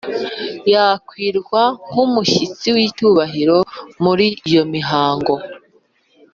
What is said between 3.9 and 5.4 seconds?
muri iyo mihango.